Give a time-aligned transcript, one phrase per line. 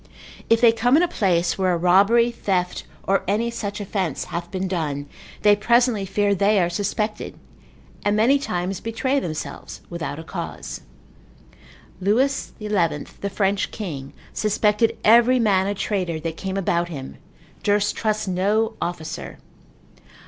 [0.49, 4.49] If they come in a place where a robbery, theft, or any such offence hath
[4.49, 5.05] been done,
[5.43, 7.37] they presently fear they are suspected,
[8.03, 10.81] and many times betray themselves without a cause.
[11.99, 17.17] Lewis XI., the French king, suspected every man a traitor that came about him,
[17.61, 19.37] durst trust no officer.